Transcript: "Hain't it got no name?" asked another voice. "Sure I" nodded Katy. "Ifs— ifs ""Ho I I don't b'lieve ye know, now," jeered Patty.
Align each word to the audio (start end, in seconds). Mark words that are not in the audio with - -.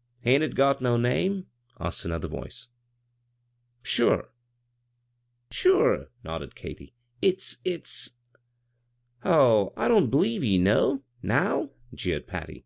"Hain't 0.22 0.42
it 0.42 0.54
got 0.54 0.80
no 0.80 0.96
name?" 0.96 1.48
asked 1.78 2.06
another 2.06 2.28
voice. 2.28 2.68
"Sure 3.82 4.30
I" 5.52 5.96
nodded 6.24 6.54
Katy. 6.54 6.94
"Ifs— 7.20 7.58
ifs 7.62 8.12
""Ho 9.24 9.74
I 9.76 9.84
I 9.84 9.88
don't 9.88 10.10
b'lieve 10.10 10.42
ye 10.42 10.56
know, 10.56 11.02
now," 11.22 11.68
jeered 11.92 12.26
Patty. 12.26 12.64